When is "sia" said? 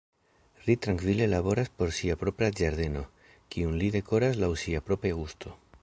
1.97-2.15, 4.65-4.87